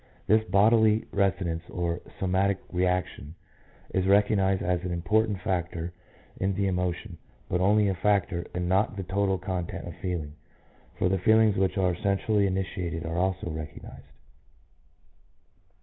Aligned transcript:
This" 0.25 0.43
bodily 0.49 1.05
resonance" 1.11 1.69
or" 1.69 2.01
somatic 2.19 2.57
reaction" 2.71 3.35
is 3.93 4.07
recognized 4.07 4.63
as 4.63 4.83
an 4.83 4.91
important 4.91 5.39
factor 5.41 5.93
in 6.37 6.55
the 6.55 6.65
emotion, 6.65 7.19
but 7.47 7.61
only 7.61 7.87
a 7.87 7.93
factor, 7.93 8.47
and 8.55 8.67
not 8.67 8.95
the 8.97 9.03
total 9.03 9.37
content 9.37 9.87
of 9.87 9.93
feeling, 9.97 10.33
for 10.97 11.07
the 11.07 11.19
feelings 11.19 11.55
which 11.55 11.77
are 11.77 11.95
centrally 11.95 12.47
initiated 12.47 13.05
are 13.05 13.19
also 13.19 13.51
recognized. 13.51 14.07